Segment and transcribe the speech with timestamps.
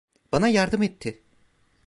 [0.31, 1.23] Bana yardım etti.